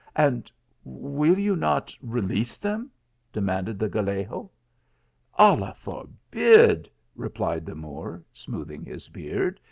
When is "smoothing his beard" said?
8.33-9.59